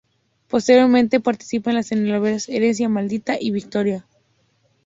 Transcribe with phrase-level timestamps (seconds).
[0.47, 4.03] Posteriormente participa en la telenovelas "Herencia maldita" y Victoria.